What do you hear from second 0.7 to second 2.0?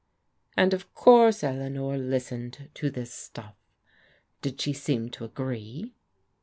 of course Eleanor